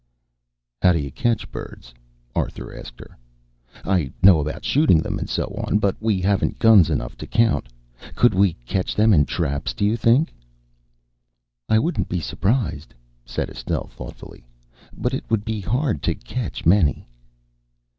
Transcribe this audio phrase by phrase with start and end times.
[0.81, 1.93] "How do you catch birds?"
[2.33, 3.15] Arthur asked her.
[3.85, 7.67] "I know about shooting them, and so on, but we haven't guns enough to count.
[8.15, 10.33] Could we catch them in traps, do you think?"
[11.69, 12.95] "I wouldn't be surprised,"
[13.27, 14.43] said Estelle thoughtfully.
[14.91, 17.07] "But it would be hard to catch many."